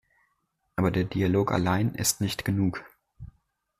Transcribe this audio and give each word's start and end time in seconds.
Aber 0.77 0.89
der 0.89 1.03
Dialog 1.03 1.51
allein 1.51 1.93
ist 1.93 2.21
nicht 2.21 2.43
genug. 2.43 2.83